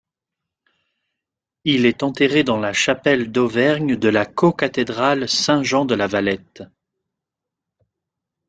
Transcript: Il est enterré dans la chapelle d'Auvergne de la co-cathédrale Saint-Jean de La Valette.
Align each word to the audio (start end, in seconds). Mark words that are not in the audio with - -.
Il 1.63 1.85
est 1.85 2.01
enterré 2.01 2.43
dans 2.43 2.57
la 2.59 2.73
chapelle 2.73 3.31
d'Auvergne 3.31 3.95
de 3.97 4.09
la 4.09 4.25
co-cathédrale 4.25 5.29
Saint-Jean 5.29 5.85
de 5.85 5.93
La 5.93 6.07
Valette. 6.07 6.63